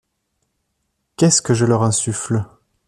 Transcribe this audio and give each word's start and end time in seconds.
Qu'estce 1.15 1.41
que 1.43 1.53
je 1.53 1.63
leur 1.65 1.83
insuffle. 1.83 2.43